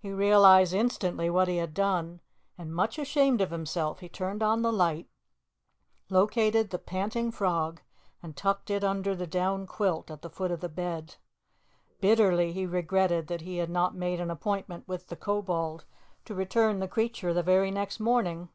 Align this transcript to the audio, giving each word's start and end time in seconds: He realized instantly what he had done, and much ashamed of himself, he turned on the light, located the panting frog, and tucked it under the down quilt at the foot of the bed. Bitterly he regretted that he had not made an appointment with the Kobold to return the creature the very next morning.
He 0.00 0.10
realized 0.10 0.72
instantly 0.74 1.30
what 1.30 1.46
he 1.46 1.58
had 1.58 1.74
done, 1.74 2.18
and 2.58 2.74
much 2.74 2.98
ashamed 2.98 3.40
of 3.40 3.52
himself, 3.52 4.00
he 4.00 4.08
turned 4.08 4.42
on 4.42 4.62
the 4.62 4.72
light, 4.72 5.06
located 6.10 6.70
the 6.70 6.78
panting 6.80 7.30
frog, 7.30 7.80
and 8.20 8.36
tucked 8.36 8.68
it 8.68 8.82
under 8.82 9.14
the 9.14 9.28
down 9.28 9.68
quilt 9.68 10.10
at 10.10 10.22
the 10.22 10.28
foot 10.28 10.50
of 10.50 10.58
the 10.58 10.68
bed. 10.68 11.14
Bitterly 12.00 12.52
he 12.52 12.66
regretted 12.66 13.28
that 13.28 13.42
he 13.42 13.58
had 13.58 13.70
not 13.70 13.94
made 13.94 14.18
an 14.20 14.28
appointment 14.28 14.88
with 14.88 15.06
the 15.06 15.14
Kobold 15.14 15.84
to 16.24 16.34
return 16.34 16.80
the 16.80 16.88
creature 16.88 17.32
the 17.32 17.44
very 17.44 17.70
next 17.70 18.00
morning. 18.00 18.48